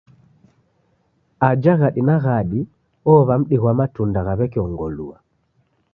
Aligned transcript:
Aja 1.49 1.73
ghadi 1.79 2.01
na 2.07 2.15
ghadi 2.23 2.59
owa 3.13 3.33
mdi 3.39 3.55
ghwa 3.59 3.73
matunda 3.79 4.19
gha 4.25 4.33
weke 4.39 4.59
ongolua. 4.67 5.17